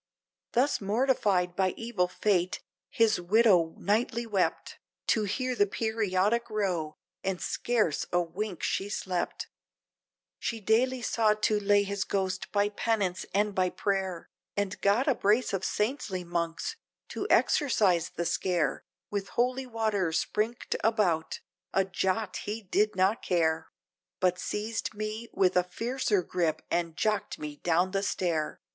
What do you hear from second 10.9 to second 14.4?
sought to lay his ghost by penance and by prayer,